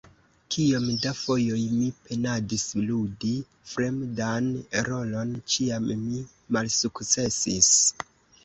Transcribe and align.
Kiom 0.53 0.85
da 1.01 1.09
fojoj 1.17 1.57
mi 1.73 1.89
penadis 2.07 2.63
ludi 2.87 3.33
fremdan 3.73 4.49
rolon, 4.89 5.37
ĉiam 5.53 5.89
mi 6.07 6.25
malsukcesis. 6.59 7.71